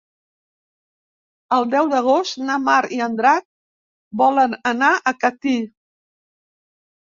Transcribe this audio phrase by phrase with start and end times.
[1.57, 3.47] El deu d'agost na Mar i en Drac
[4.25, 5.57] volen anar a Catí.